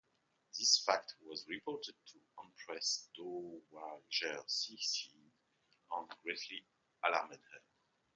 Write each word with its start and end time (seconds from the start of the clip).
This 0.57 0.83
fact 0.83 1.13
was 1.27 1.45
reported 1.47 1.93
to 2.07 2.17
Empress 2.43 3.07
Dowager 3.15 4.41
Cixi 4.47 5.29
and 5.91 6.09
greatly 6.23 6.65
alarmed 7.05 7.35
her. 7.35 7.61